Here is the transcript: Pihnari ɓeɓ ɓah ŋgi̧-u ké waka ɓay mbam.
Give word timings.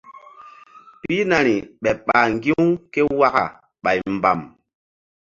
Pihnari 0.99 1.55
ɓeɓ 1.83 1.97
ɓah 2.07 2.25
ŋgi̧-u 2.33 2.63
ké 2.91 2.99
waka 3.19 3.43
ɓay 3.83 3.99
mbam. 4.15 4.39